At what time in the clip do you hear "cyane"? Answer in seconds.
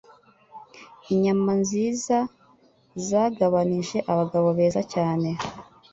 4.93-5.29